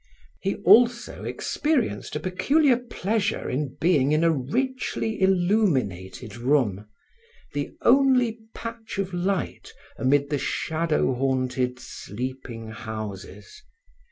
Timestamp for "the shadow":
10.31-11.13